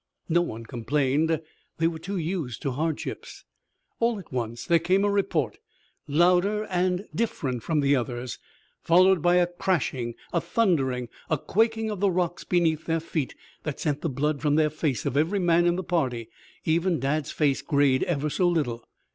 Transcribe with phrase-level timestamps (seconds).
[0.27, 1.39] No one complained.
[1.77, 3.45] They were too used to hardships.
[3.99, 5.59] All at once there came a report
[6.07, 8.39] louder and different from the others,
[8.81, 13.79] followed by a crashing, a thundering, a quaking of the rocks beneath their feet, that
[13.79, 16.31] sent the blood from the face of every man in the party.
[16.65, 18.83] Even Dad's face grayed ever so little.